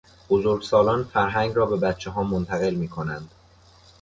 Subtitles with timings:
[0.29, 3.31] بزرگسالان فرهنگ را به بچهها منتقل میکنند.